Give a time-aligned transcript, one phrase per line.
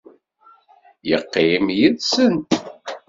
[1.09, 2.51] Yeqqim yid-sent.